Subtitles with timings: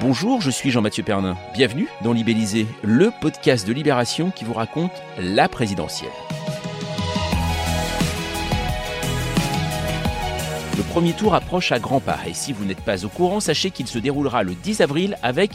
[0.00, 1.36] Bonjour, je suis Jean-Mathieu Pernin.
[1.54, 6.10] Bienvenue dans Libellisé, le podcast de Libération qui vous raconte la présidentielle.
[10.76, 13.70] Le premier tour approche à grands pas et si vous n'êtes pas au courant, sachez
[13.70, 15.52] qu'il se déroulera le 10 avril avec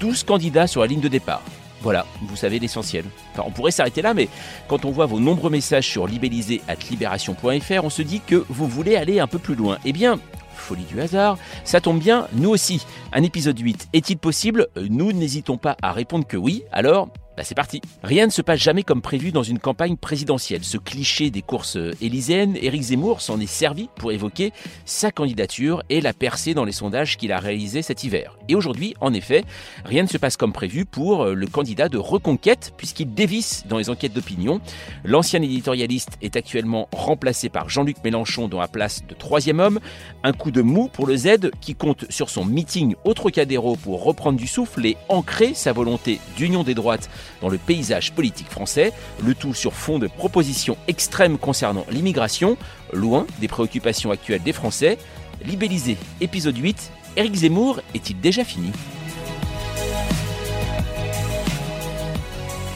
[0.00, 1.42] 12 candidats sur la ligne de départ.
[1.82, 3.04] Voilà, vous savez l'essentiel.
[3.32, 4.30] Enfin, on pourrait s'arrêter là, mais
[4.68, 9.20] quand on voit vos nombreux messages sur libellisé.libération.fr, on se dit que vous voulez aller
[9.20, 9.76] un peu plus loin.
[9.84, 10.18] Eh bien,
[10.64, 12.84] folie du hasard, ça tombe bien, nous aussi.
[13.12, 14.68] Un épisode 8, est-il possible?
[14.76, 17.80] Nous n'hésitons pas à répondre que oui, alors bah c'est parti.
[18.02, 20.64] Rien ne se passe jamais comme prévu dans une campagne présidentielle.
[20.64, 24.52] Ce cliché des courses élyséennes, Éric Zemmour s'en est servi pour évoquer
[24.84, 28.38] sa candidature et la percée dans les sondages qu'il a réalisés cet hiver.
[28.48, 29.44] Et aujourd'hui, en effet,
[29.84, 33.90] rien ne se passe comme prévu pour le candidat de Reconquête, puisqu'il dévisse dans les
[33.90, 34.60] enquêtes d'opinion.
[35.04, 39.80] L'ancien éditorialiste est actuellement remplacé par Jean-Luc Mélenchon dans la place de troisième homme.
[40.22, 44.04] Un coup de mou pour le Z qui compte sur son meeting au Trocadéro pour
[44.04, 47.08] reprendre du souffle et ancrer sa volonté d'union des droites
[47.40, 48.92] dans le paysage politique français,
[49.24, 52.56] le tout sur fond de propositions extrêmes concernant l'immigration,
[52.92, 54.98] loin des préoccupations actuelles des Français.
[55.44, 58.70] Libellisé, épisode 8, Éric Zemmour est-il déjà fini?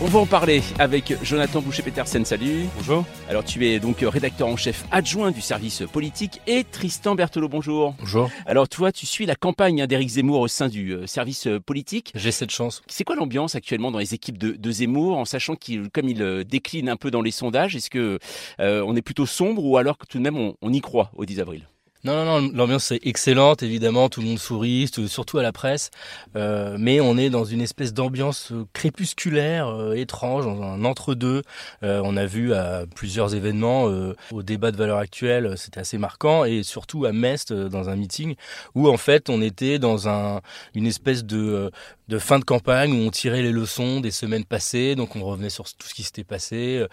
[0.01, 2.25] On va en parler avec Jonathan Boucher-Petersen.
[2.25, 2.67] Salut.
[2.77, 3.05] Bonjour.
[3.29, 7.49] Alors, tu es donc rédacteur en chef adjoint du service politique et Tristan Berthelot.
[7.49, 7.97] Bonjour.
[7.99, 8.31] Bonjour.
[8.47, 11.59] Alors, toi, tu suis la campagne hein, d'Éric Zemmour au sein du euh, service euh,
[11.59, 12.13] politique.
[12.15, 12.81] J'ai cette chance.
[12.87, 16.45] C'est quoi l'ambiance actuellement dans les équipes de, Zemmour, en sachant qu'il, comme il euh,
[16.45, 18.21] décline un peu dans les sondages, est-ce que
[18.61, 21.25] on est plutôt sombre ou alors que tout de même on, on y croit au
[21.25, 21.67] 10 avril?
[22.05, 25.91] Non, non, non, l'ambiance est excellente, évidemment, tout le monde sourit, surtout à la presse,
[26.37, 31.43] euh, mais on est dans une espèce d'ambiance euh, crépusculaire, euh, étrange, dans un entre-deux.
[31.83, 33.85] on a vu à plusieurs événements,
[34.31, 38.37] au débat de valeur actuelle, c'était assez marquant, et surtout à Mest, dans un meeting,
[38.77, 40.41] où en fait on était dans un,
[40.75, 41.73] une espèce de,
[42.09, 45.51] de fin de campagne, où on tirait les leçons des semaines passées, donc on revenait
[45.51, 46.85] sur tout ce qui s'était passé.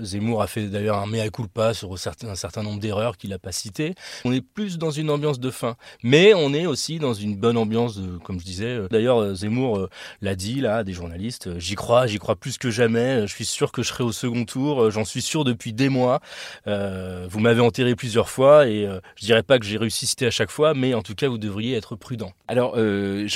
[0.00, 1.96] Zemmour a fait d'ailleurs un mea culpa sur un
[2.34, 3.94] certain, nombre d'erreurs qu'il n'a pas citées
[4.32, 5.76] est plus dans une ambiance de fin.
[6.02, 8.78] Mais on est aussi dans une bonne ambiance, de, comme je disais.
[8.90, 11.48] D'ailleurs, euh, Zemmour euh, l'a dit là, des journalistes.
[11.48, 13.26] Euh, j'y crois, j'y crois plus que jamais.
[13.26, 14.90] Je suis sûr que je serai au second tour.
[14.90, 16.20] J'en suis sûr depuis des mois.
[16.66, 20.74] vous m'avez enterré plusieurs fois et je dirais pas que j'ai réussi à chaque fois,
[20.74, 22.32] mais en tout cas, vous devriez être prudent.
[22.48, 22.76] Alors,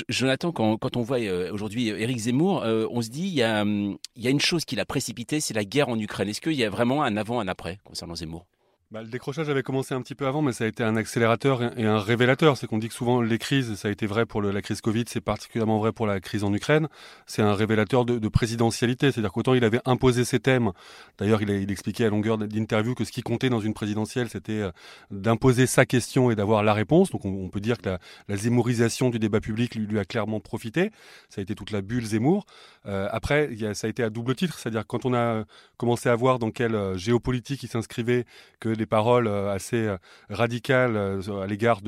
[0.08, 1.18] Jonathan, quand, quand, on voit
[1.52, 4.76] aujourd'hui Éric Zemmour, on se dit il y a, hum, y a une chose qui
[4.76, 6.28] l'a précipité, c'est la guerre en Ukraine.
[6.28, 8.46] Est-ce qu'il y a vraiment un avant, un après concernant Zemmour?
[8.92, 11.76] Bah, le décrochage avait commencé un petit peu avant, mais ça a été un accélérateur
[11.76, 12.56] et un révélateur.
[12.56, 15.04] C'est qu'on dit que souvent les crises, ça a été vrai pour la crise Covid,
[15.08, 16.86] c'est particulièrement vrai pour la crise en Ukraine.
[17.26, 19.10] C'est un révélateur de, de présidentialité.
[19.10, 20.70] C'est-à-dire qu'autant il avait imposé ses thèmes.
[21.18, 24.70] D'ailleurs, il, expliquait à longueur d'interview que ce qui comptait dans une présidentielle, c'était euh,
[25.10, 27.10] d'imposer sa question et d'avoir la réponse.
[27.10, 27.98] Donc on, peut dire que la,
[28.28, 30.92] la du débat public lui, a clairement profité.
[31.28, 32.46] Ça a été toute la bulle Zemmour.
[32.86, 34.60] Euh, après, ça a été à double titre.
[34.60, 35.44] C'est-à-dire quand on a
[35.76, 38.24] commencé à voir dans quelle euh, géopolitique il s'inscrivait,
[38.60, 39.96] que des paroles euh, assez euh,
[40.30, 41.80] radicales euh, à l'égard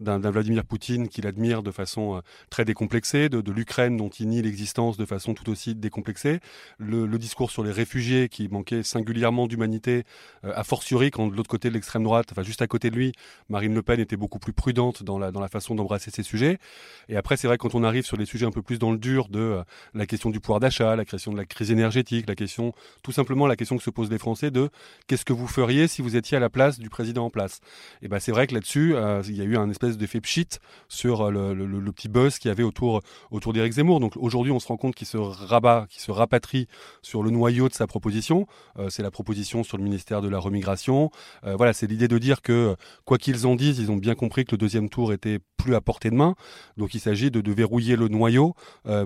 [0.00, 4.96] d'un Vladimir Poutine qu'il admire de façon très décomplexée, de, l'Ukraine dont il nie l'existence
[4.96, 6.40] de façon tout aussi décomplexée,
[6.78, 10.04] le, discours sur les réfugiés qui manquait singulièrement d'humanité,
[10.42, 13.12] a fortiori quand de l'autre côté de l'extrême droite, enfin juste à côté de lui,
[13.48, 16.58] Marine Le Pen était beaucoup plus prudente dans la, dans la façon d'embrasser ces sujets.
[17.08, 18.98] Et après, c'est vrai quand on arrive sur les sujets un peu plus dans le
[18.98, 19.62] dur de
[19.94, 22.72] la question du pouvoir d'achat, la question de la crise énergétique, la question,
[23.02, 24.70] tout simplement la question que se posent les Français de
[25.06, 27.60] qu'est-ce que vous feriez si vous étiez à la place du président en place.
[28.02, 30.48] Et ben c'est vrai que là-dessus, euh, il y a eu un espèce d'effet pchit
[30.88, 34.00] sur euh, le, petit buzz qu'il y avait autour autour d'Éric Zemmour.
[34.00, 36.66] Donc aujourd'hui, on se rend compte qu'il se rabat, qu'il se rapatrie
[37.02, 38.46] sur le noyau de sa proposition.
[38.78, 41.10] Euh, c'est la proposition sur le ministère de la remigration.
[41.42, 44.52] voilà, c'est l'idée de dire que quoi qu'ils en disent, ils ont bien compris que
[44.52, 46.34] le deuxième tour était plus à portée de main.
[46.76, 48.54] Donc il s'agit de, verrouiller le noyau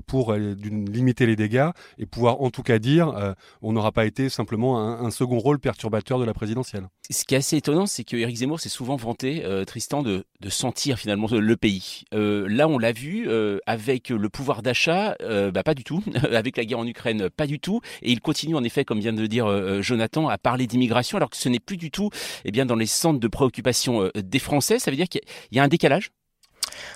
[0.06, 4.78] pour limiter les dégâts et pouvoir en tout cas dire on n'aura pas été simplement
[4.78, 8.16] un, un second rôle perturbateur de la présidentielle ce qui est assez étonnant, c'est que
[8.16, 12.04] Éric Zemmour s'est souvent vanté, euh, Tristan, de, sentir finalement le pays.
[12.15, 15.16] Euh, là, on l'a vu euh, avec le pouvoir d'achat,
[15.53, 16.03] bah, pas du tout.
[16.33, 17.80] avec la guerre en Ukraine, pas du tout.
[18.03, 21.30] Et il continue en effet, comme vient de le dire Jonathan, à parler d'immigration, alors
[21.30, 22.10] que ce n'est plus du tout,
[22.44, 24.78] eh bien, dans les centres de préoccupation des Français.
[24.78, 25.22] Ça veut dire qu'il
[25.53, 26.10] y a un décalage.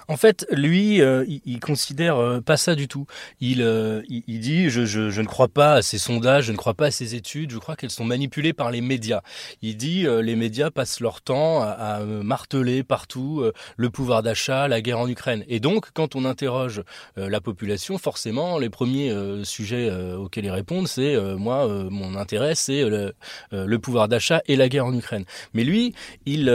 [0.09, 3.07] En fait, lui, euh, il, considère euh, pas ça du tout.
[3.41, 6.57] Il, euh, il, dit je, je, je, ne crois pas à ces sondages, je ne
[6.57, 9.23] crois pas à ces études, je crois qu'elles sont manipulées par les médias.
[9.63, 13.45] Il dit les médias passent leur temps à, marteler partout
[13.77, 15.45] le pouvoir d'achat, la guerre en Ukraine.
[15.49, 16.83] Et donc, quand on interroge
[17.17, 19.15] la population, forcément, les premiers
[19.45, 23.15] sujets auxquels ils répondent, c'est moi, mon intérêt, c'est le,
[23.53, 25.25] le, pouvoir d'achat et la guerre en Ukraine.
[25.55, 25.95] Mais lui,
[26.27, 26.53] il,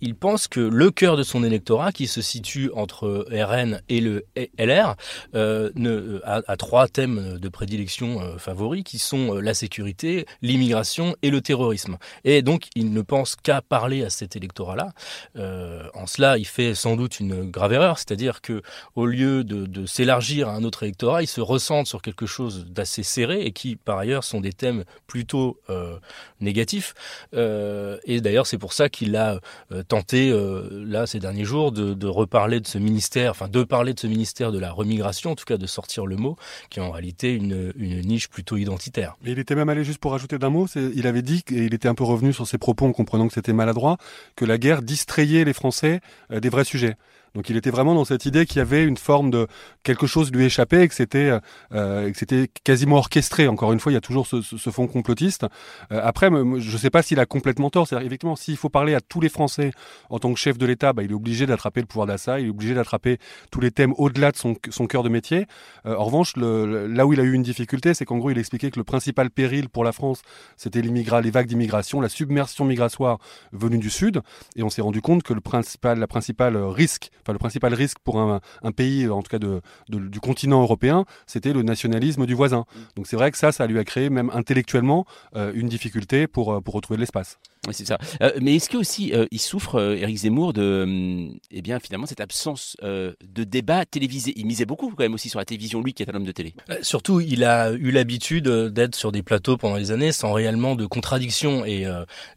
[0.00, 4.24] il pense que le cœur de son électorat, qui se situe entre RN et le
[4.58, 4.96] LR,
[5.34, 11.98] ne, a, trois thèmes de prédilection favoris qui sont la sécurité, l'immigration et le terrorisme.
[12.24, 14.92] Et donc, il ne pense qu'à parler à cet électorat-là.
[15.36, 18.62] en cela, il fait sans doute une grave erreur, c'est-à-dire que
[18.94, 23.02] au lieu de, s'élargir à un autre électorat, il se recentre sur quelque chose d'assez
[23.02, 25.98] serré et qui, par ailleurs, sont des thèmes plutôt euh,
[26.40, 26.94] négatifs.
[27.34, 29.40] Euh, et d'ailleurs, c'est pour ça qu'il a
[29.72, 30.32] euh, tenté,
[30.70, 34.52] là, ces derniers jours, de, reparler de ce ministère, enfin, de parler de ce ministère
[34.52, 36.36] de la remigration, en tout cas de sortir le mot,
[36.70, 39.16] qui est en réalité une, niche plutôt identitaire.
[39.24, 41.88] Il était même allé, juste pour rajouter d'un mot, il avait dit, et il était
[41.88, 43.96] un peu revenu sur ses propos en comprenant que c'était maladroit,
[44.36, 46.00] que la guerre distrayait les Français
[46.30, 46.96] des vrais sujets.
[47.36, 49.46] Donc il était vraiment dans cette idée qu'il y avait une forme de
[49.82, 51.38] quelque chose lui échappait et que c'était
[51.74, 53.46] euh, que c'était quasiment orchestré.
[53.46, 55.46] Encore une fois, il y a toujours ce, ce, fond complotiste.
[55.92, 57.86] Euh, après, je ne sais pas s'il a complètement tort.
[57.86, 59.72] C'est effectivement, s'il faut parler à tous les Français
[60.08, 62.46] en tant que chef de l'État, bah, il est obligé d'attraper le pouvoir d'achat, il
[62.46, 63.18] est obligé d'attraper
[63.50, 64.54] tous les thèmes au-delà de son,
[64.86, 65.44] cœur de métier.
[65.84, 68.70] Euh, en revanche, là où il a eu une difficulté, c'est qu'en gros, il expliquait
[68.70, 70.22] que le principal péril pour la France,
[70.56, 73.18] c'était les vagues d'immigration, la submersion migratoire
[73.52, 74.22] venue du Sud.
[74.56, 78.20] Et on s'est rendu compte que le principal, la principale risque le principal risque pour
[78.20, 78.40] un,
[78.74, 82.60] pays, en tout cas de, du continent européen, c'était le nationalisme du voisin.
[82.60, 82.80] Mm.
[82.96, 86.52] Donc c'est vrai que ça, ça lui a créé même intellectuellement euh, une difficulté pour,
[86.52, 87.38] euh, pour retrouver de l'espace.
[87.66, 87.98] Oui, c'est ça.
[88.22, 92.76] Euh, mais est-ce que aussi il souffre, Éric Zemmour, de, eh bien finalement cette absence
[92.82, 94.32] de débat télévisé?
[94.36, 96.32] Il misait beaucoup quand même aussi sur la télévision, lui qui est un homme de
[96.32, 96.54] télé.
[96.82, 100.86] surtout, il a eu l'habitude d'être sur des plateaux pendant les années sans réellement de
[100.86, 101.90] contradictions et,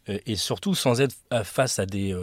[0.08, 2.16] et surtout sans être face à des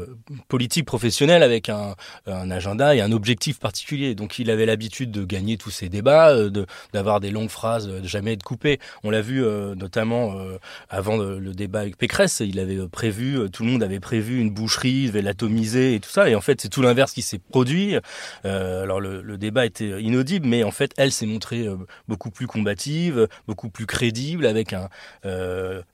[0.48, 1.94] politiques professionnelles avec un,
[2.26, 4.14] un agenda et un objectif particulier.
[4.14, 7.86] Donc il avait l'habitude de gagner tous ces débats, euh, de d'avoir des longues phrases,
[7.86, 8.78] de jamais être coupé.
[9.04, 10.58] On l'a vu euh, notamment euh,
[10.88, 15.04] avant le, débat avec Pécresse, il avait prévu, tout le monde avait prévu une boucherie,
[15.04, 16.28] il devait l'atomiser et tout ça.
[16.28, 17.96] Et en fait, c'est tout l'inverse qui s'est produit.
[18.44, 21.66] alors le, débat était inaudible, mais en fait, elle s'est montrée
[22.08, 24.88] beaucoup plus combative, beaucoup plus crédible, avec un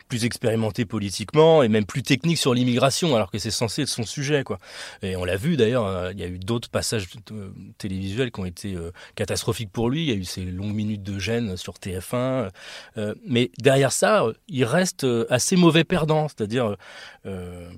[0.09, 4.05] plus expérimenté politiquement et même plus technique sur l'immigration, alors que c'est censé être son
[4.05, 4.59] sujet, quoi.
[5.03, 7.07] Et on l'a vu d'ailleurs, il y a eu d'autres passages
[7.79, 10.03] télévisuels qui ont été euh, catastrophiques pour lui.
[10.03, 12.51] Il y a eu ces longues minutes de gêne sur TF1.
[12.97, 16.29] Euh, mais derrière ça, il reste euh, assez mauvais perdant.
[16.29, 16.77] C'est-à-dire,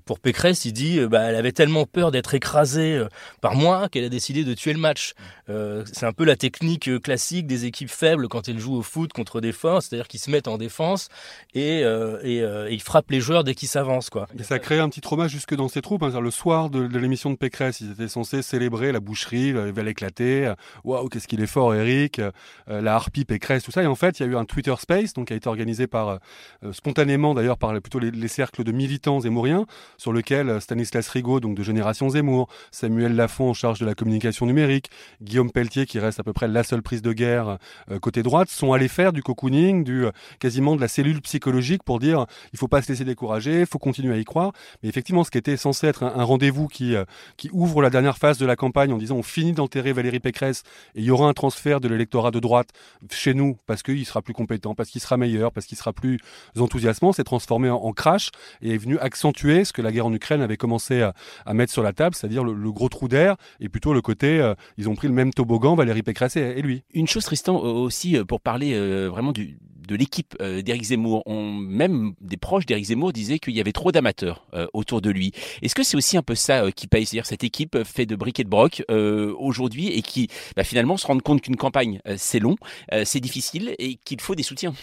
[0.05, 3.05] pour Pécresse, il dit bah, elle avait tellement peur d'être écrasée
[3.41, 5.12] par moi qu'elle a décidé de tuer le match.
[5.47, 9.41] c'est un peu la technique classique des équipes faibles quand elles jouent au foot contre
[9.41, 11.09] des forces, c'est-à-dire qu'ils se mettent en défense
[11.55, 14.11] et, ils frappent les joueurs dès qu'ils s'avancent.
[14.38, 16.03] Et ça crée un petit trauma jusque dans ses troupes.
[16.03, 16.21] Hein.
[16.21, 19.82] Le soir de, de l'émission de Pécresse, ils étaient censés célébrer la boucherie, il va
[19.82, 20.52] l'éclater.
[20.84, 22.20] Waouh, qu'est-ce qu'il est fort, Eric.
[22.69, 23.82] Euh, la harpie, Pécresse, tout ça.
[23.82, 25.87] Et en fait, il y a eu un Twitter Space, donc qui a été organisé
[25.87, 26.19] par
[26.64, 29.66] euh, spontanément d'ailleurs par plutôt les, cercles de militants zémouriens,
[29.96, 33.94] sur lequel euh, Stanislas Rigaud, donc de Génération Zemmour, Samuel Lafont en charge de la
[33.94, 34.90] communication numérique,
[35.22, 37.58] Guillaume Pelletier, qui reste à peu près la seule prise de guerre
[38.00, 40.05] côté droite, sont allés faire du cocooning, du
[40.38, 43.78] quasiment de la cellule psychologique pour dire il faut pas se laisser décourager, il faut
[43.78, 44.52] continuer à y croire.
[44.82, 46.94] Mais effectivement, ce qui était censé être un, un rendez-vous qui
[47.37, 50.62] qui ouvre la dernière phase de la campagne en disant on finit d'enterrer Valérie Pécresse
[50.94, 52.70] et il y aura un transfert de l'électorat de droite
[53.10, 56.18] chez nous parce qu'il sera plus compétent, parce qu'il sera meilleur, parce qu'il sera plus
[56.58, 58.30] enthousiasmant, s'est transformé en, crash
[58.60, 61.82] et est venu accentuer ce que la guerre en Ukraine avait commencé à, mettre sur
[61.82, 65.06] la table, c'est-à-dire le, gros trou d'air et plutôt le côté euh, ils ont pris
[65.06, 66.82] le même toboggan Valérie Pécresse et, lui.
[66.92, 71.23] Une chose Tristan aussi euh, pour parler euh, vraiment du, de l'équipe euh, d'Éric Zemmour,
[71.26, 75.11] on, même des proches d'Éric Zemmour disaient qu'il y avait trop d'amateurs euh, autour de
[75.11, 75.33] lui.
[75.62, 77.07] Est-ce que c'est aussi un peu ça euh, qui paye?
[77.07, 81.07] C'est-à-dire cette équipe fait de briques et de broc aujourd'hui et qui bah, finalement se
[81.07, 82.57] rend compte qu'une campagne c'est long,
[83.05, 84.75] c'est difficile et qu'il faut des soutiens.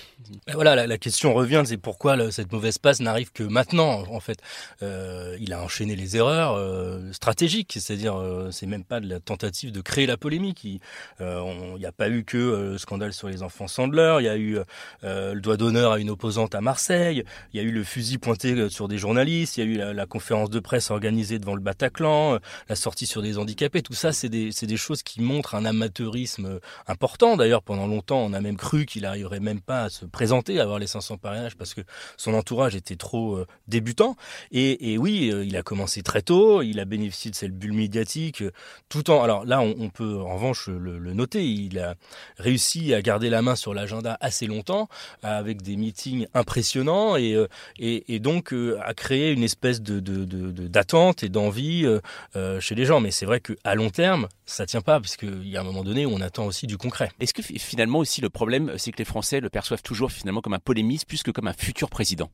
[0.53, 4.39] Voilà, la, question revient, c'est pourquoi cette mauvaise passe n'arrive que maintenant en fait.
[4.81, 6.59] il a enchaîné les erreurs
[7.13, 8.15] stratégiques, c'est-à-dire
[8.51, 10.63] c'est même pas de la tentative de créer la polémique.
[10.63, 10.79] Il
[11.19, 14.59] n'y a pas eu que le scandale sur les enfants Sandler, il y a eu
[15.03, 18.17] euh, le doigt d'honneur à une opposante à Marseille, il y a eu le fusil
[18.17, 21.55] pointé euh, sur des journalistes, il y a eu la, conférence de presse organisée devant
[21.55, 25.21] le Bataclan, euh, la sortie sur des handicapés, tout ça c'est des, des choses qui
[25.21, 27.37] montrent un amateurisme important.
[27.37, 30.63] D'ailleurs pendant longtemps on a même cru qu'il arriverait même pas à se présenter, à
[30.63, 31.81] avoir les 500 parrainages parce que
[32.17, 34.15] son entourage était trop débutant.
[34.51, 38.43] Et, et oui, il a commencé très tôt, il a bénéficié de cette bulle médiatique,
[38.89, 39.23] tout en...
[39.23, 41.95] Alors là on, peut en revanche le, le noter, il a
[42.37, 44.80] réussi à garder la main sur l'agenda assez longtemps
[45.23, 49.99] avec des meetings impressionnants et, euh, donc euh, à créer une espèce de,
[50.67, 51.85] d'attente et d'envie
[52.35, 52.99] euh, chez les gens.
[52.99, 55.83] Mais c'est vrai qu'à long terme, ça tient pas parce qu'il y a un moment
[55.83, 57.11] donné où on attend aussi du concret.
[57.19, 60.53] Est-ce que finalement aussi le problème, c'est que les Français le perçoivent toujours finalement comme
[60.53, 62.29] un polémiste plus que comme un futur président?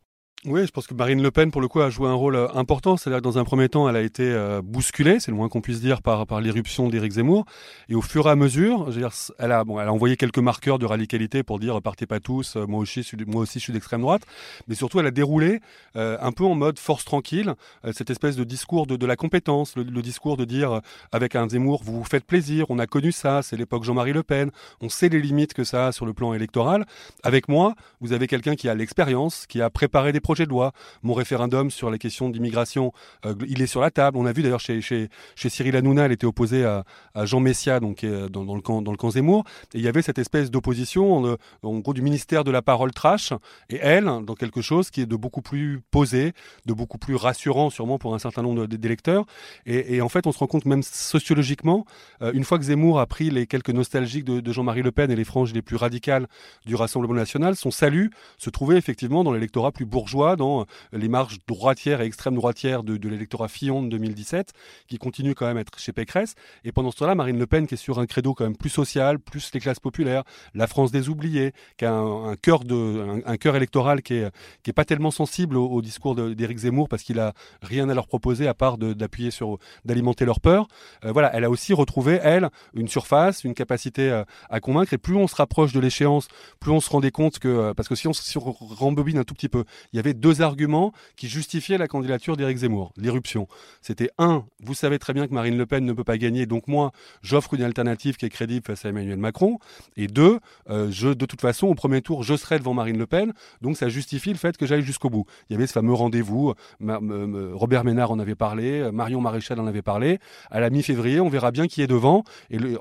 [0.46, 2.48] Oui, je pense que Marine Le Pen, pour le coup, a joué un rôle euh,
[2.53, 2.96] important.
[2.96, 5.82] C'est-à-dire dans un premier temps, elle a été euh, bousculée, c'est le moins qu'on puisse
[5.82, 7.46] dire, par, l'irruption d'Éric Zemmour.
[7.89, 9.01] Et au fur et à mesure, je
[9.39, 13.06] elle, a, envoyé quelques marqueurs de radicalité pour dire partez pas tous, euh, moi aussi,
[13.25, 14.22] moi aussi je suis d'extrême droite.
[14.67, 15.60] Mais surtout, elle a déroulé
[15.96, 17.56] un peu en mode force tranquille,
[17.91, 21.50] cette espèce de discours de, de la compétence, le, le, discours de dire avec un
[21.50, 24.51] Zemmour, vous vous faites plaisir, on a connu ça, c'est l'époque Jean-Marie Le Pen,
[24.82, 26.86] on sait les limites que ça a sur le plan électoral.
[27.24, 30.74] Avec moi, vous avez quelqu'un qui a l'expérience, qui a préparé des projet de loi.
[31.03, 32.91] Mon référendum sur les questions d'immigration,
[33.25, 34.17] euh, il est sur la table.
[34.17, 36.84] On a vu d'ailleurs chez, chez, chez Cyril Hanouna, elle était opposée à,
[37.24, 39.46] Jean Messia, donc dans, dans, le camp, dans le camp Zemmour.
[39.74, 42.91] Et il y avait cette espèce d'opposition, en, en, gros, du ministère de la parole
[42.91, 43.31] trash,
[43.69, 46.34] et elle, dans quelque chose qui est de beaucoup plus posé,
[46.65, 49.25] de beaucoup plus rassurant, sûrement pour un certain nombre d'électeurs.
[49.65, 51.86] Et, en fait, on se rend compte même sociologiquement,
[52.22, 55.10] euh, une fois que Zemmour a pris les quelques nostalgiques de, de Jean-Marie Le Pen
[55.10, 56.27] et les franges les plus radicales
[56.65, 61.38] du Rassemblement national, son salut se trouvait effectivement dans l'électorat plus bourgeois, dans les marges
[61.48, 64.54] droitières et extrême droitières de, l'électorat Fillon de 2017,
[64.88, 66.36] qui continue quand même à être chez Pécresse.
[66.64, 68.70] Et pendant ce temps-là, Marine Le Pen, qui est sur un credo quand même plus
[68.70, 73.38] social, plus les classes populaires, la France des oubliés, qui a un, cœur de, un,
[73.38, 74.32] cœur électoral qui est,
[74.64, 78.08] qui est pas tellement sensible au, discours d'Éric Zemmour parce qu'il a rien à leur
[78.08, 80.68] proposer à part d'appuyer sur, d'alimenter leur peur.
[81.06, 84.94] Euh, voilà, elle a aussi retrouvé elle une surface, une capacité à convaincre.
[84.94, 86.28] Et plus on se rapproche de l'échéance,
[86.60, 89.34] plus on se rendait compte que, euh, parce que si on, on rembobine un tout
[89.34, 93.48] petit peu, il y avait deux argument qui justifiait la candidature d'Éric Zemmour, l'irruption.
[93.82, 96.68] C'était un, vous savez très bien que Marine Le Pen ne peut pas gagner, donc
[96.68, 99.60] moi, j'offre une alternative qui est crédible face à Emmanuel Macron.
[99.96, 103.08] Et deux, euh, je, de toute façon, au premier tour, je serai devant Marine Le
[103.08, 105.26] Pen, donc ça justifie le fait que j'aille jusqu'au bout.
[105.50, 109.82] Il y avait ce fameux rendez-vous, Robert Ménard en avait parlé, Marion Maréchal en avait
[109.82, 110.20] parlé.
[110.52, 112.78] À la mi-février, on verra bien qui est devant, et le,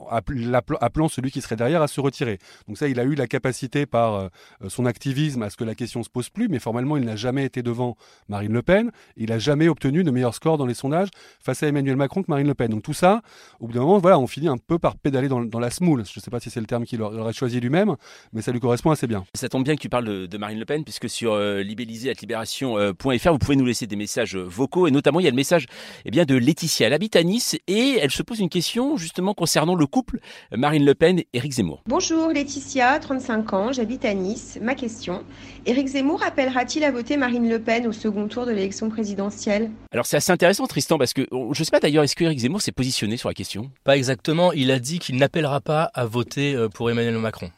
[0.80, 2.38] appelant celui qui serait derrière à se retirer.
[2.68, 4.28] Donc ça, il a eu la capacité par euh,
[4.68, 7.44] son activisme à ce que la question se pose plus, mais formellement, il n'a jamais
[7.44, 7.96] été devant
[8.28, 8.90] Marine Le Pen.
[9.16, 11.08] Il n'a jamais obtenu de meilleurs scores dans les sondages
[11.40, 12.70] face à Emmanuel Macron que Marine Le Pen.
[12.70, 13.22] Donc tout ça,
[13.60, 16.04] au bout d'un moment, voilà, on finit un peu par pédaler dans, dans la smoule.
[16.06, 17.96] Je ne sais pas si c'est le terme qu'il aurait choisi lui-même,
[18.32, 19.24] mais ça lui correspond assez bien.
[19.34, 23.32] Ça tombe bien que tu parles de, de Marine Le Pen, puisque sur euh, libellisé.libération.fr,
[23.32, 25.66] vous pouvez nous laisser des messages vocaux, et notamment il y a le message
[26.04, 26.86] eh bien, de Laetitia.
[26.88, 30.20] Elle habite à Nice, et elle se pose une question justement concernant le couple
[30.54, 31.82] Marine Le Pen et Éric Zemmour.
[31.86, 34.58] Bonjour Laetitia, 35 ans, j'habite à Nice.
[34.60, 35.22] Ma question,
[35.66, 40.06] Éric Zemmour appellera-t-il à voter Marine Le Pen au second tour de l'élection présidentielle Alors
[40.06, 42.60] c'est assez intéressant Tristan parce que je ne sais pas d'ailleurs est-ce que Éric Zemmour
[42.60, 43.70] s'est positionné sur la question?
[43.84, 47.50] Pas exactement, il a dit qu'il n'appellera pas à voter euh, pour Emmanuel Macron.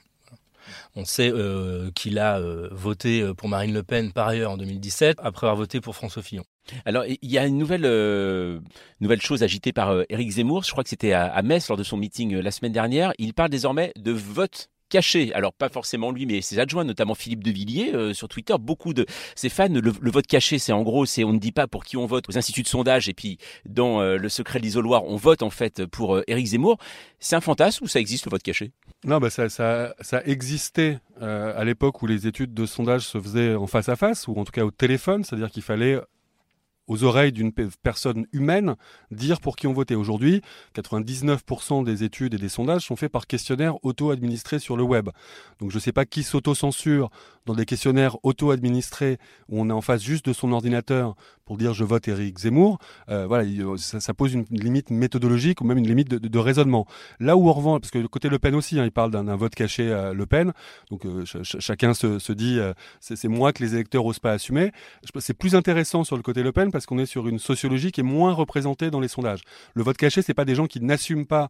[0.97, 5.19] On sait euh, qu'il a euh, voté pour Marine Le Pen par ailleurs en 2017
[5.23, 6.45] après avoir voté pour François Fillon.
[6.85, 8.61] Alors, il y a une nouvelle, euh,
[9.01, 11.79] nouvelle chose agitée par euh, Éric Zemmour, je crois que c'était à, à Metz lors
[11.79, 13.13] de son meeting la semaine dernière.
[13.19, 15.33] Il parle désormais de vote caché.
[15.35, 18.55] Alors pas forcément lui, mais ses adjoints, notamment Philippe de Villiers euh, sur Twitter.
[18.59, 21.67] Beaucoup de ses fans, le, vote caché, c'est en gros, c'est on ne dit pas
[21.67, 24.65] pour qui on vote aux instituts de sondage et puis dans euh, le secret de
[24.65, 26.79] l'isoloir, on vote en fait pour euh, Éric Zemmour.
[27.21, 28.73] C'est un fantasme ou ça existe le vote caché?
[29.05, 33.57] Non, bah ça, ça, ça existait à l'époque où les études de sondage se faisaient
[33.57, 35.99] en face à face ou en tout cas au téléphone, c'est-à-dire qu'il fallait
[36.89, 38.75] aux oreilles d'une personne humaine
[39.11, 39.95] dire pour qui on votait.
[39.95, 40.43] Aujourd'hui,
[40.75, 45.11] 99% des études et des sondages sont faits par questionnaires auto-administrés sur le web.
[45.61, 47.11] Donc je ne sais pas qui s'auto-censure
[47.49, 49.17] dans des questionnaires auto-administrés
[49.49, 52.79] où on est en face juste de son ordinateur pour dire je vote Éric Zemmour.
[53.09, 56.87] Euh, voilà, ça, ça, pose une limite méthodologique ou même une limite de, raisonnement.
[57.21, 59.55] Là où en revanche, parce que côté Le Pen aussi, hein, il parle d'un vote
[59.55, 60.53] caché à Le Pen,
[60.91, 64.33] donc euh, ch chacun se, se dit euh, c'est moi que les électeurs osent pas
[64.33, 64.73] assumer.
[65.19, 68.01] C'est plus intéressant sur le côté Le Pen parce qu'on est sur une sociologie qui
[68.01, 69.41] est moins représentée dans les sondages.
[69.73, 71.49] Le vote caché, c'est pas des gens qui n'assument pas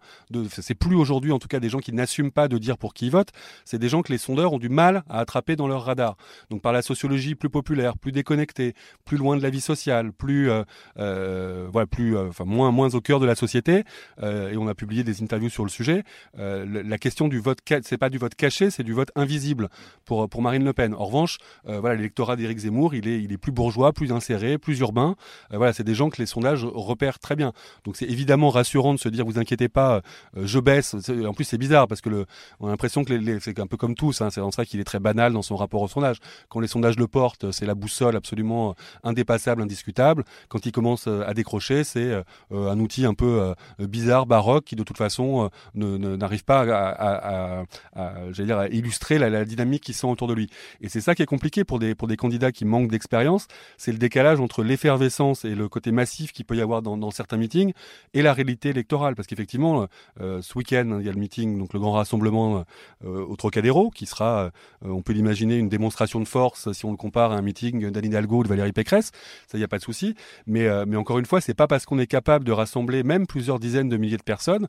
[0.48, 3.06] c'est plus aujourd'hui en tout cas des gens qui n'assument pas de dire pour qui
[3.06, 3.32] ils votent.
[3.64, 6.16] C'est des gens que les sondeurs ont du mal à attraper dans leur radar.
[6.50, 10.50] Donc par la sociologie plus populaire, plus déconnectée, plus loin de la vie sociale, plus
[10.50, 10.62] euh,
[10.98, 13.84] euh, voilà, plus euh, enfin moins moins au cœur de la société.
[14.22, 16.04] Et on a publié des interviews sur le sujet.
[16.36, 19.68] La question du vote, c'est pas du vote caché, c'est du vote invisible
[20.04, 20.94] pour pour Marine Le Pen.
[20.94, 24.78] En revanche, voilà, l'électorat d'Éric Zemmour, il est il est plus bourgeois, plus inséré, plus
[24.80, 25.16] urbain.
[25.50, 27.52] voilà, c'est des gens que les sondages repèrent très bien.
[27.84, 30.02] Donc c'est évidemment rassurant de se dire vous inquiétez pas,
[30.36, 30.94] je baisse.
[31.26, 32.26] En plus c'est bizarre parce que
[32.60, 34.20] on a l'impression que c'est un peu comme tous.
[34.20, 36.18] Hein, c'est en ça qu'il est très banal dans son rapport au sondage.
[36.48, 40.24] Quand les sondages le portent, c'est la boussole absolument indépassable, indiscutable.
[40.48, 44.96] Quand il commence à décrocher, c'est un outil un peu bizarre, baroque, qui de toute
[44.96, 50.50] façon n'arrive pas à, à, illustrer la, dynamique qui sent autour de lui.
[50.80, 53.92] Et c'est ça qui est compliqué pour des, pour des candidats qui manquent d'expérience, c'est
[53.92, 57.72] le décalage entre l'effervescence et le côté massif qu'il peut y avoir dans, certains meetings
[58.14, 59.14] et la réalité électorale.
[59.14, 59.86] Parce qu'effectivement,
[60.20, 62.64] euh, ce week-end, il y a le meeting, donc le grand rassemblement
[63.04, 64.50] euh, au Trocadéro, qui sera,
[64.82, 68.04] on peut l'imaginer, une démonstration de force si on le compare à un meeting d'Anne
[68.04, 69.10] Hidalgo ou de Valérie Pécresse.
[69.46, 70.14] Ça, il n'y a pas de souci.
[70.46, 73.58] Mais, mais encore une fois, c'est pas parce qu'on est capable de rassembler même plusieurs
[73.58, 74.66] dizaines de milliers de personnes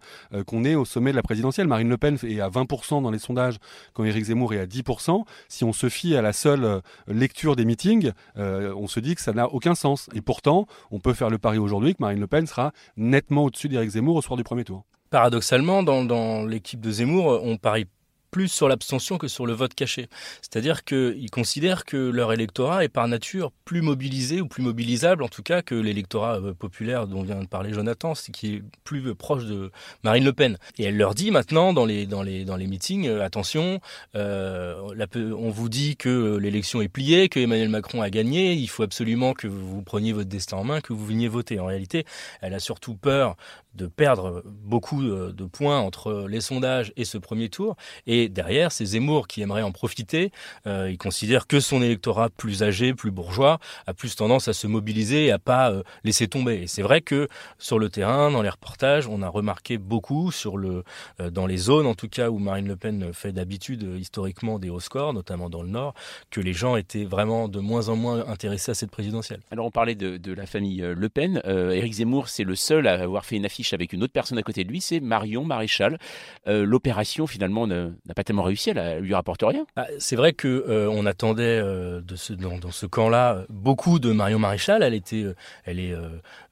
[0.47, 1.67] qu'on est au sommet de la présidentielle.
[1.67, 3.57] Marine Le Pen est à 20% dans les sondages
[3.93, 5.23] quand Éric Zemmour est à 10%.
[5.47, 9.33] Si on se fie à la seule lecture des meetings, on se dit que ça
[9.33, 10.09] n'a aucun sens.
[10.13, 13.69] Et pourtant, on peut faire le pari aujourd'hui que Marine Le Pen sera nettement au-dessus
[13.69, 14.83] d'Éric Zemmour au soir du premier tour.
[15.09, 17.87] Paradoxalement, dans, dans l'équipe de Zemmour, on parie
[18.31, 20.07] plus sur l'abstention que sur le vote caché.
[20.41, 25.27] C'est-à-dire qu'ils considèrent que leur électorat est par nature plus mobilisé ou plus mobilisable en
[25.27, 29.45] tout cas que l'électorat euh, populaire dont vient de parler Jonathan, qui est plus proche
[29.45, 29.71] de
[30.03, 30.57] Marine Le Pen.
[30.77, 33.79] Et elle leur dit maintenant dans les, dans les, dans les meetings, euh, attention,
[34.15, 34.75] euh,
[35.15, 39.33] on vous dit que l'élection est pliée, que Emmanuel Macron a gagné, il faut absolument
[39.33, 41.59] que vous preniez votre destin en main, que vous veniez voter.
[41.59, 42.05] En réalité,
[42.41, 43.35] elle a surtout peur
[43.75, 47.75] de perdre beaucoup de points entre les sondages et ce premier tour.
[48.07, 50.31] Et derrière, c'est Zemmour qui aimerait en profiter.
[50.67, 54.67] Euh, il considère que son électorat plus âgé, plus bourgeois, a plus tendance à se
[54.67, 56.63] mobiliser et à pas euh, laisser tomber.
[56.63, 60.57] Et c'est vrai que sur le terrain, dans les reportages, on a remarqué beaucoup sur
[60.57, 60.83] le,
[61.21, 64.69] euh, dans les zones, en tout cas où Marine Le Pen fait d'habitude historiquement des
[64.69, 65.93] hauts scores, notamment dans le Nord,
[66.31, 69.41] que les gens étaient vraiment de moins en moins intéressés à cette présidentielle.
[69.51, 71.41] Alors on parlait de, la famille Le Pen.
[71.45, 74.43] Éric Zemmour, c'est le seul à avoir fait une affiche avec une autre personne à
[74.43, 75.97] côté de lui, c'est Marion Maréchal.
[76.45, 77.67] L'opération finalement
[78.09, 79.65] n'a pas tellement réussi, elle, lui rapporte rien.
[79.75, 84.81] Ah, c'est vrai que euh, on attendait euh, dans, ce camp-là beaucoup de Marion Maréchal.
[84.81, 85.95] Elle était, euh, elle est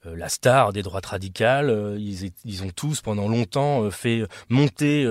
[0.04, 1.96] la star des droites radicales.
[1.98, 5.06] Ils, ils ont tous pendant longtemps fait monter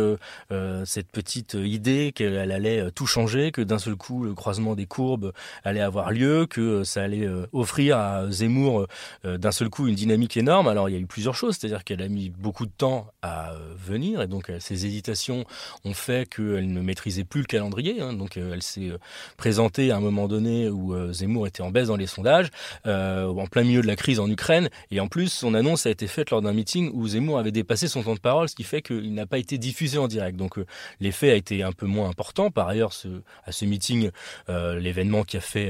[0.86, 5.34] cette petite idée qu'elle allait tout changer, que d'un seul coup le croisement des courbes
[5.64, 8.88] allait avoir lieu, que ça allait offrir à Zemmour
[9.24, 10.68] d'un seul coup une dynamique énorme.
[10.68, 13.54] Alors il y a eu plusieurs choses, c'est-à-dire qu'elle a mis beaucoup de temps à
[13.78, 15.46] venir et donc ses hésitations
[15.86, 18.02] ont fait que elle ne maîtrisait plus le calendrier.
[18.02, 18.14] Hein.
[18.14, 18.98] donc euh, elle s'est euh,
[19.38, 22.50] présentée à un moment donné où euh, Zemmour était en baisse dans les sondages,
[22.86, 24.70] en plein milieu de la crise en Ukraine.
[24.92, 27.88] Et en plus, son annonce a été faite lors d'un meeting où Zemmour avait dépassé
[27.88, 30.38] son temps de parole, ce qui fait qu'il n'a pas été diffusé en direct.
[30.38, 30.60] Donc
[31.00, 32.52] l'effet a été un peu moins important.
[32.52, 33.08] Par ailleurs, ce,
[33.46, 34.10] à ce meeting,
[34.48, 35.70] l'événement qui a fait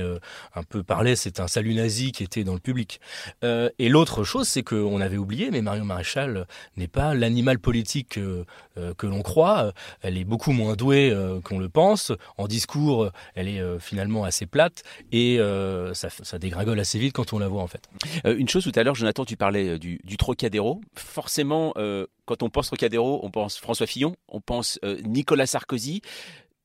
[0.56, 3.00] un peu parler, c'est un salut nazi qui était dans le public.
[3.44, 8.20] et l'autre chose, c'est qu'on avait oublié, mais Marion Maréchal n'est pas l'animal politique
[8.98, 9.74] que l'on croit.
[10.02, 12.12] Elle est beaucoup moins douée euh, qu'on le pense.
[12.38, 17.14] En discours, elle est euh, finalement assez plate et euh, ça, ça, dégringole assez vite
[17.14, 17.90] quand on la voit en fait.
[18.26, 20.82] une chose tout à l'heure, Jonathan, tu parlais du, du Trocadéro.
[20.96, 21.74] Forcément,
[22.26, 26.02] quand on pense Trocadéro, on pense François Fillon, on pense Nicolas Sarkozy.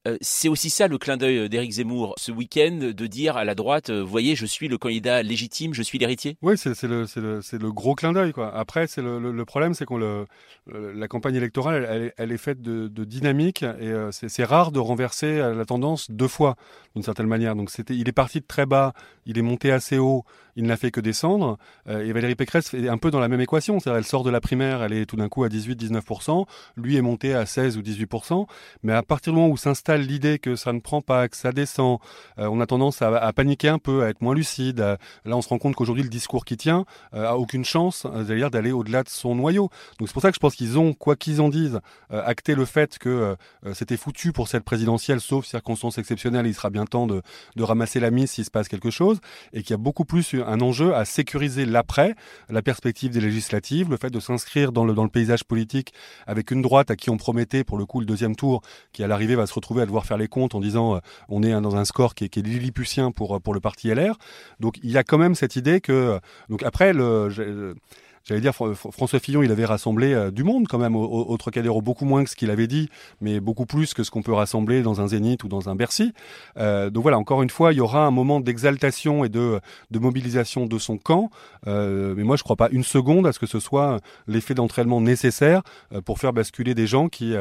[0.08, 3.54] Euh, c'est aussi ça le clin d'œil d'Éric Zemmour ce week-end, de dire à la
[3.54, 6.36] droite, euh, voyez, je suis le candidat légitime, je suis l'héritier.
[6.42, 8.32] Oui, c'est le, gros clin d'œil.
[8.52, 10.26] Après, c'est le, problème, c'est que
[10.66, 15.64] la campagne électorale, elle, est faite de, dynamique et euh, c'est rare de renverser la
[15.64, 16.56] tendance deux fois,
[16.94, 17.54] d'une certaine manière.
[17.54, 18.94] Donc, il est parti de très bas,
[19.26, 20.24] il est monté assez haut,
[20.56, 21.58] il n'a fait que descendre.
[21.88, 23.78] et Valérie Pécresse est un peu dans la même équation.
[23.78, 27.02] C'est-à-dire, elle sort de la primaire, elle est tout d'un coup à 18-19%, lui est
[27.02, 28.46] monté à 16 ou 18%.
[28.82, 31.52] Mais à partir du moment où s'installe l'idée que ça ne prend pas, que ça
[31.52, 31.98] descend.
[32.38, 34.78] Euh, on a tendance à, paniquer un peu, à être moins lucide.
[34.78, 38.48] là, on se rend compte qu'aujourd'hui, le discours qui tient euh, a aucune chance, euh,
[38.50, 39.70] d'aller au-delà de son noyau.
[39.98, 42.64] Donc c'est pour ça que je pense qu'ils ont, quoi qu'ils en disent, acté le
[42.64, 43.36] fait que
[43.72, 46.46] c'était foutu pour cette présidentielle, sauf circonstances exceptionnelles.
[46.46, 47.22] Il sera bien temps de,
[47.58, 49.20] ramasser la mise s'il se passe quelque chose,
[49.52, 52.14] et qu'il y a beaucoup plus un enjeu à sécuriser l'après,
[52.48, 55.92] la perspective des législatives, le fait de s'inscrire dans le paysage politique
[56.26, 59.06] avec une droite à qui on promettait, pour le coup, le deuxième tour, qui à
[59.06, 61.76] l'arrivée va se retrouver à devoir faire les comptes en disant euh, on est dans
[61.76, 64.16] un score qui est, qui lilliputien pour, pour le parti LR.
[64.60, 66.18] Donc il y a quand même cette idée que
[66.48, 67.74] donc après le
[68.24, 72.04] j'allais dire, François Fillon, il avait rassemblé euh, du monde quand même au, au beaucoup
[72.04, 72.88] moins que ce qu'il avait dit,
[73.20, 76.12] mais beaucoup plus que ce qu'on peut rassembler dans un Zénith ou dans un Bercy.
[76.58, 79.60] Euh, donc voilà, encore une fois, il y aura un moment d'exaltation et de,
[79.92, 81.30] mobilisation de son camp,
[81.66, 84.54] euh, mais moi je ne crois pas une seconde à ce que ce soit l'effet
[84.54, 85.62] d'entraînement nécessaire
[86.04, 87.34] pour faire basculer des gens qui,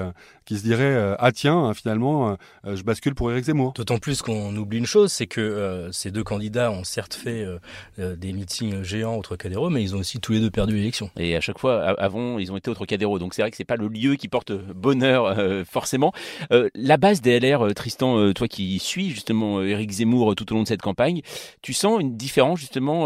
[0.45, 3.73] qui se diraient ah tiens, hein, finalement, je bascule pour Éric Zemmour.
[3.73, 7.45] D'autant plus qu'on oublie une chose, c'est que ces deux candidats ont certes fait
[7.97, 10.70] des meetings géants au Trocadéro, mais ils ont aussi tous les deux perdu
[11.17, 13.19] Et à chaque fois, avant, ils ont été au Trocadéro.
[13.19, 16.11] Donc c'est vrai que c'est pas le lieu qui porte bonheur euh, forcément.
[16.51, 20.55] Euh, la base des LR, euh, Tristan, toi qui suis justement Éric Zemmour tout au
[20.55, 21.21] long de cette campagne,
[21.61, 23.03] tu sens une différence justement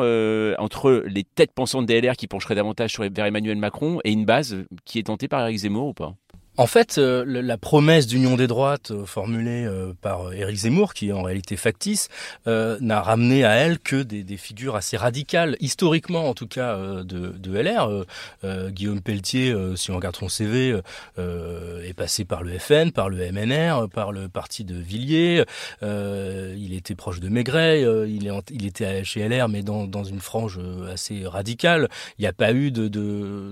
[0.57, 4.57] entre les têtes pensantes des LR qui pencheraient davantage vers Emmanuel Macron et une base
[4.85, 6.15] qui est tentée par Éric Zemmour ou pas?
[6.57, 11.09] En fait, euh, la promesse d'union des droites euh, formulée euh, par Éric Zemmour, qui
[11.09, 12.07] est en réalité factice,
[12.45, 17.57] n'a ramené à elle que des, figures assez radicales, historiquement en tout cas, de, de
[17.57, 18.05] LR.
[18.69, 20.79] Guillaume Pelletier, si on regarde son CV,
[21.17, 25.43] est passé par le FN, par le MNR, par le parti de Villiers.
[25.81, 30.19] il était proche de Maigret, il, est, il était chez LR, mais dans, dans une
[30.19, 30.59] frange
[30.91, 31.89] assez radicale.
[32.17, 32.87] Il n'y a pas eu de,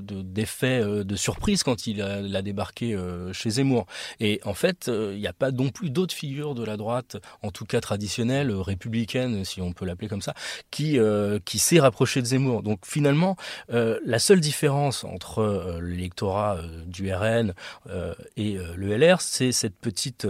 [0.01, 3.85] d'effet de, de, surprise quand il a, il a débarqué euh, chez Zemmour.
[4.19, 7.17] Et en fait, il euh, n'y a pas non plus d'autres figures de la droite,
[7.41, 10.33] en tout cas traditionnelle, euh, républicaine, si on peut l'appeler comme ça,
[10.71, 10.97] qui,
[11.45, 12.63] qui s'est rapproché de Zemmour.
[12.63, 13.35] Donc finalement,
[13.69, 17.53] la seule différence entre l'électorat du RN
[18.37, 20.27] et le LR, c'est cette petite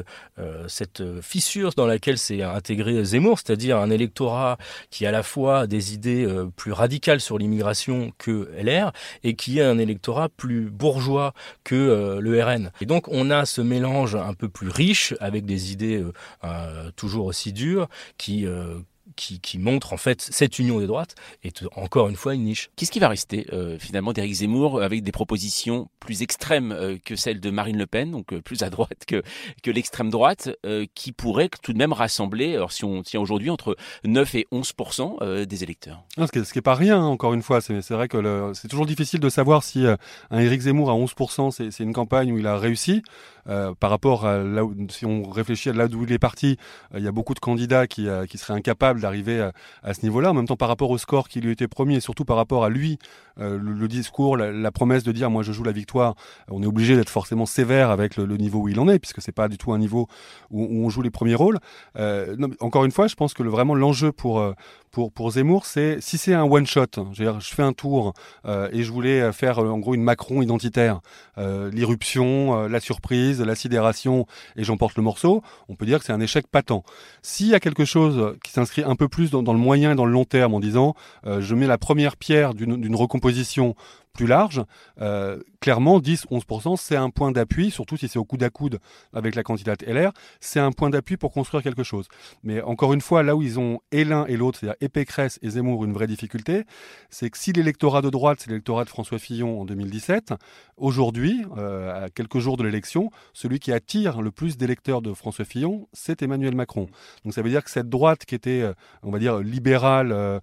[0.67, 4.57] cette fissure dans laquelle s'est intégré Zemmour, c'est-à-dire un électorat
[4.89, 8.91] qui a à la fois des idées plus radicales sur l'immigration que LR
[9.23, 12.52] et qui est un électorat plus bourgeois que le RN.
[12.81, 16.13] Et donc on a ce mélange un peu plus riche avec des idées euh,
[16.43, 18.79] euh, toujours aussi dures qui euh,
[19.15, 22.69] qui, montre en fait cette union des droites est encore une fois une niche.
[22.75, 27.15] Qu'est-ce qui va rester euh, finalement d'Éric Zemmour avec des propositions plus extrêmes euh, que
[27.15, 29.21] celles de Marine Le Pen, donc euh, plus à droite que,
[29.61, 30.49] que l'extrême droite,
[30.95, 35.45] qui pourrait tout de même rassembler, alors si on tient aujourd'hui, entre 9 et 11%
[35.45, 36.03] des électeurs?
[36.17, 37.61] Ce qui n'est pas rien, hein, encore une fois.
[37.61, 41.83] C'est vrai que c'est toujours difficile de savoir si un Éric Zemmour à 11% c'est
[41.83, 43.03] une campagne où il a réussi.
[43.45, 46.57] Par rapport à là où, si on réfléchit à là où il est parti,
[46.93, 49.49] il y a beaucoup de candidats qui, qui seraient incapables d'arriver
[49.83, 50.31] à, ce niveau-là.
[50.31, 52.63] En même temps, par rapport au score qui lui était promis et surtout par rapport
[52.63, 52.99] à lui,
[53.39, 56.15] euh, le, discours, la, promesse de dire moi je joue la victoire,
[56.49, 59.31] on est obligé d'être forcément sévère avec le, niveau où il en est, puisque c'est
[59.31, 60.07] pas du tout un niveau
[60.51, 61.59] où, on joue les premiers rôles.
[61.97, 64.53] Euh, encore une fois, je pense que vraiment l'enjeu pour euh,
[64.91, 68.13] pour, pour Zemmour, c'est si c'est un one shot, je, je fais un tour
[68.45, 71.01] et je voulais faire en gros une Macron identitaire,
[71.35, 76.21] l'irruption, la surprise, la sidération et j'emporte le morceau, on peut dire que c'est un
[76.21, 76.83] échec patent.
[77.21, 79.95] S'il y a quelque chose qui s'inscrit un peu plus dans, dans, le moyen et
[79.95, 83.75] dans le long terme en disant je mets la première pierre d'une recomposition
[84.13, 84.63] plus large,
[85.01, 88.79] euh, clairement 10-11%, c'est un point d'appui, surtout si c'est au coude à coude
[89.11, 92.07] avec la candidate LR, c'est un point d'appui pour construire quelque chose.
[92.43, 95.39] Mais encore une fois, là où ils ont et l'un et l'autre, c'est-à-dire et Pécresse
[95.41, 96.63] et Zemmour, une vraie difficulté,
[97.09, 100.33] c'est que si l'électorat de droite, c'est l'électorat de François Fillon en 2017,
[100.77, 105.45] aujourd'hui, euh, à quelques jours de l'élection, celui qui attire le plus d'électeurs de François
[105.45, 106.87] Fillon, c'est Emmanuel Macron.
[107.23, 110.39] Donc ça veut dire que cette droite qui était, euh, on va dire, libérale, euh,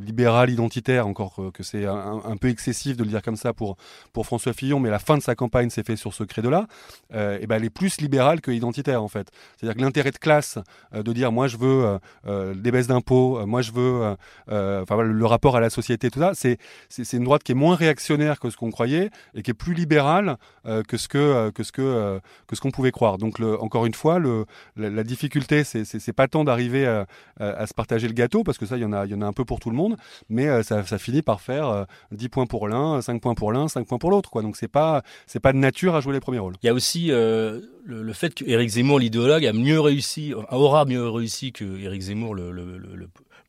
[0.00, 3.76] libérale identitaire, encore que c'est un, un peu excessif de le dire comme ça pour,
[4.12, 6.66] pour François Fillon, mais la fin de sa campagne s'est fait sur ce credo-là,
[7.14, 9.28] euh, et ben elle est plus libérale que identitaire en fait.
[9.56, 10.58] C'est-à-dire que l'intérêt de classe
[10.94, 14.16] euh, de dire moi je veux euh, des baisses d'impôts, moi je veux
[14.48, 17.74] enfin, le rapport à la société, tout ça, c'est, c'est, une droite qui est moins
[17.74, 21.72] réactionnaire que ce qu'on croyait et qui est plus libérale que ce que, que ce
[21.72, 23.18] que, que ce qu'on pouvait croire.
[23.18, 24.20] Donc encore une fois,
[24.76, 28.76] la, difficulté, c'est, c'est, pas tant d'arriver à, se partager le gâteau, parce que ça,
[28.76, 29.96] il y en a, y en a un peu pour tout le monde,
[30.28, 33.86] mais ça, ça finit par faire 10 points pour l'un, 5 points pour l'un, 5
[33.86, 34.42] points pour l'autre.
[34.42, 36.54] Donc c'est pas c'est pas de nature à jouer les premiers rôles.
[36.62, 40.84] Il y a aussi euh, le, fait que Éric Zemmour, l'idéologue, a mieux réussi, aura
[40.84, 42.50] mieux réussi que Éric Zemmour, le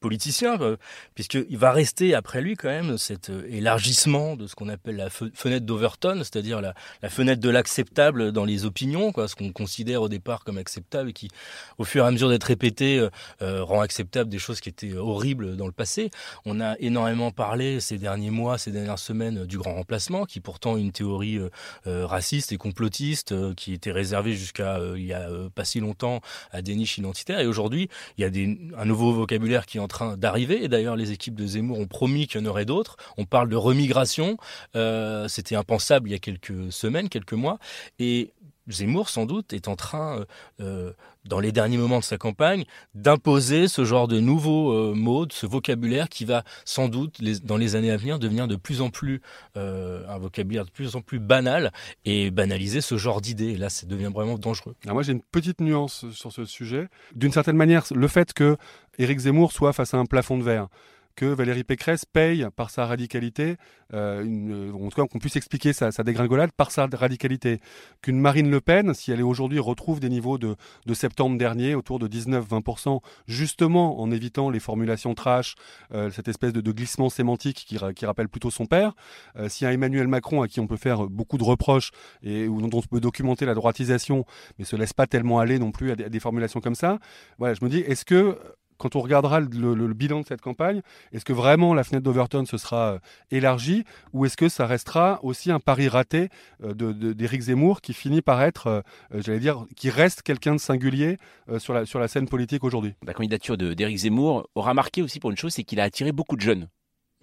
[0.01, 0.75] politicien, euh,
[1.15, 5.09] puisqu'il va rester après lui quand même cet euh, élargissement de ce qu'on appelle la
[5.09, 6.73] fenêtre d'Overton, c'est-à-dire la,
[7.09, 11.13] fenêtre de l'acceptable dans les opinions, quoi, ce qu'on considère au départ comme acceptable et
[11.13, 11.29] qui,
[11.77, 13.07] au fur et à mesure d'être répété,
[13.41, 16.09] euh, rend acceptable des choses qui étaient horribles dans le passé.
[16.45, 20.77] On a énormément parlé ces derniers mois, ces dernières semaines du grand remplacement, qui pourtant
[20.77, 21.39] une théorie
[21.85, 26.75] raciste et complotiste qui était réservée jusqu'à il y a pas si longtemps à des
[26.75, 27.39] niches identitaires.
[27.39, 30.63] Et aujourd'hui, il y a des, un nouveau vocabulaire qui est en train d'arriver.
[30.63, 32.97] Et d'ailleurs, les équipes de Zemmour ont promis qu'il y en aurait d'autres.
[33.17, 34.37] On parle de remigration.
[34.75, 37.59] Euh, c'était impensable il y a quelques semaines, quelques mois.
[37.99, 38.31] Et
[38.73, 40.25] Zemmour, sans doute, est en train, euh,
[40.61, 40.91] euh,
[41.25, 45.45] dans les derniers moments de sa campagne, d'imposer ce genre de nouveaux euh, mots, ce
[45.45, 49.21] vocabulaire qui va sans doute, dans les années à venir, devenir de plus en plus
[49.55, 51.71] un vocabulaire de plus en plus banal
[52.05, 53.55] et banaliser ce genre d'idées.
[53.55, 54.75] Là, ça devient vraiment dangereux.
[54.83, 56.89] Alors moi, j'ai une petite nuance sur ce sujet.
[57.15, 58.57] D'une certaine manière, le fait que
[58.97, 60.67] Éric Zemmour soit face à un plafond de verre,
[61.15, 63.57] que Valérie Pécresse paye par sa radicalité,
[63.93, 67.59] euh, une, en tout cas qu'on puisse expliquer sa, dégringolade par sa radicalité.
[68.01, 70.55] Qu'une Marine Le Pen, si elle est aujourd'hui retrouve des niveaux de,
[70.93, 75.55] septembre dernier, autour de 19-20%, justement en évitant les formulations trash,
[75.93, 78.93] euh, cette espèce de, glissement sémantique qui, rappelle plutôt son père,
[79.35, 81.91] euh, si un Emmanuel Macron à qui on peut faire beaucoup de reproches
[82.23, 84.25] et dont on peut documenter la droitisation,
[84.57, 86.99] mais se laisse pas tellement aller non plus à des, à des formulations comme ça,
[87.37, 88.37] voilà, je me dis, est-ce que
[88.81, 92.57] quand on regardera le, bilan de cette campagne, est-ce que vraiment la fenêtre d'Overton se
[92.57, 98.21] sera élargie ou est-ce que ça restera aussi un pari raté d'Éric Zemmour qui finit
[98.21, 101.17] par être, j'allais dire, qui reste quelqu'un de singulier
[101.59, 102.95] sur, la, sur la scène politique aujourd'hui?
[103.05, 106.35] La candidature d'Éric Zemmour aura marqué aussi pour une chose, c'est qu'il a attiré beaucoup
[106.35, 106.67] de jeunes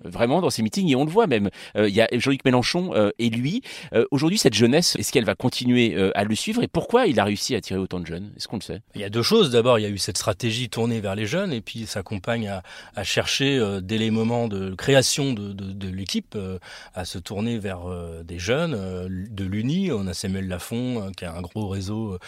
[0.05, 1.51] vraiment dans ces meetings et on le voit même.
[1.77, 3.63] Euh, il y a Jean-Luc Mélenchon euh, et lui.
[3.93, 7.25] Euh, aujourd'hui, cette jeunesse, est-ce qu'elle va continuer à le suivre et pourquoi il a
[7.25, 8.31] réussi à attirer autant de jeunes?
[8.37, 8.81] Est-ce qu'on le sait?
[8.95, 9.51] Il y a deux choses.
[9.51, 12.63] D'abord, il y a eu cette stratégie tournée vers les jeunes et puis s'accompagne à,
[12.95, 16.37] à chercher dès les moments de création de, de, de l'équipe
[16.95, 17.81] à se tourner vers
[18.25, 18.73] des jeunes.
[19.09, 22.19] de l'UNI, on a Samuel Lafont qui a un gros réseau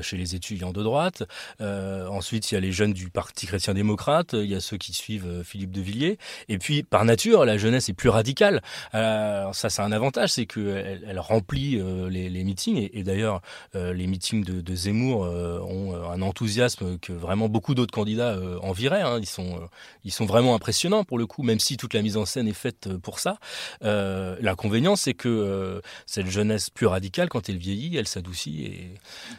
[0.00, 1.22] chez les étudiants de droite.
[1.60, 4.34] ensuite, il y a les jeunes du Parti chrétien-démocrate.
[4.34, 6.18] Il y a ceux qui suivent Philippe de Villiers.
[6.48, 8.62] Et puis, par nature, la jeunesse est plus radicale.
[8.94, 12.88] Euh, ça, c'est un avantage, c'est qu'elle elle remplit euh, les, les, meetings.
[12.92, 13.42] Et, d'ailleurs,
[13.74, 18.38] euh, les meetings de, de Zemmour euh, ont un enthousiasme que vraiment beaucoup d'autres candidats
[18.62, 19.02] enviraient.
[19.02, 19.18] Hein.
[19.20, 19.60] Ils sont,
[20.04, 22.52] ils sont vraiment impressionnants pour le coup, même si toute la mise en scène est
[22.52, 23.38] faite pour ça.
[23.82, 28.64] L'inconvénient, c'est que cette jeunesse plus radicale, quand elle vieillit, elle s'adoucit.
[28.64, 28.94] Et...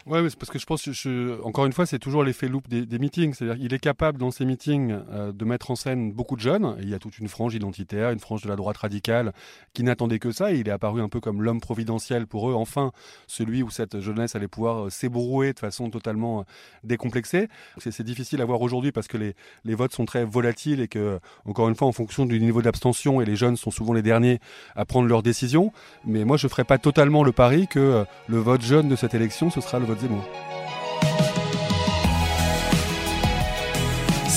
[0.06, 2.86] Ouais, c'est parce que je pense, je, encore une fois, c'est toujours l'effet loupe des,
[2.86, 3.34] des meetings.
[3.34, 4.98] C'est-à-dire qu'il est capable dans ces meetings
[5.34, 6.76] de mettre en scène beaucoup de jeunes.
[6.80, 9.34] Et il y a toute une frange identitaire, une frange de la droite radicale
[9.74, 10.52] qui n'attendait que ça.
[10.52, 12.91] il est apparu un peu comme l'homme providentiel pour eux, enfin,
[13.28, 16.43] celui où cette jeunesse allait pouvoir euh, s'ébrouer de façon totalement euh,
[16.84, 17.47] décomplexée.
[17.78, 21.19] C'est difficile à voir aujourd'hui parce que les, les votes sont très volatiles et que,
[21.45, 24.39] encore une fois, en fonction du niveau d'abstention, et les jeunes sont souvent les derniers
[24.76, 25.71] à prendre leurs décisions.
[26.06, 28.95] Mais moi, je ne ferai pas totalement le pari que euh, le vote jeune de
[28.95, 30.28] cette élection, ce sera le vote Zemmour.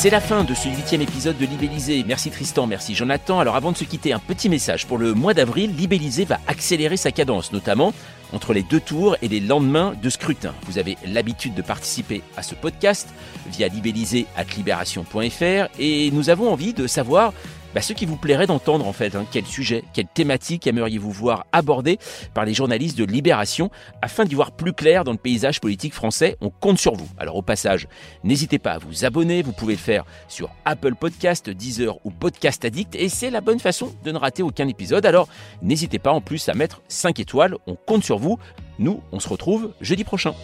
[0.05, 2.05] C'est la fin de ce huitième épisode de Libellisé.
[2.07, 3.41] Merci Tristan, merci Jonathan.
[3.41, 4.87] Alors avant de se quitter, un petit message.
[4.87, 7.95] Pour le mois d'avril, Libellisé va accélérer sa cadence, notamment
[8.35, 10.53] entre les deux tours et les lendemains de scrutin.
[10.67, 13.09] Vous avez l'habitude de participer à ce podcast
[13.47, 17.33] via libellisé.libération.fr et nous avons envie de savoir
[17.75, 19.15] bah, ce qui vous plairait d'entendre en fait.
[19.15, 21.99] Hein, quel sujet, quelle thématique aimeriez-vous voir abordé
[22.33, 23.71] par les journalistes de Libération
[24.03, 26.37] afin d'y voir plus clair dans le paysage politique français?
[26.41, 27.09] On compte sur vous.
[27.19, 27.89] Alors au passage,
[28.23, 29.43] n'hésitez pas à vous abonner.
[29.43, 33.61] Vous pouvez le faire sur Apple Podcast, Deezer ou Podcast Addict et c'est la bonne
[33.61, 35.07] façon de ne rater aucun épisode.
[35.07, 35.29] Alors
[35.63, 37.57] n'hésitez pas en plus à mettre 5 étoiles.
[37.67, 38.39] On compte sur vous.
[38.79, 40.35] Nous, on se retrouve jeudi prochain.